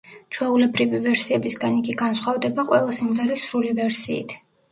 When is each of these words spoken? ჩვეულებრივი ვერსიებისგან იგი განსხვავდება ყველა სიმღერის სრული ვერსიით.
ჩვეულებრივი 0.35 1.01
ვერსიებისგან 1.03 1.75
იგი 1.81 1.95
განსხვავდება 2.01 2.65
ყველა 2.71 2.97
სიმღერის 3.03 3.47
სრული 3.51 3.77
ვერსიით. 3.83 4.37